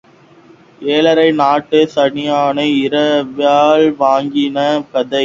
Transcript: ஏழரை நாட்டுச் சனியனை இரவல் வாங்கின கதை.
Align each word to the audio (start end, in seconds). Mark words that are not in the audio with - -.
ஏழரை 0.93 1.31
நாட்டுச் 1.31 1.91
சனியனை 1.95 2.65
இரவல் 2.83 3.87
வாங்கின 3.99 4.57
கதை. 4.91 5.19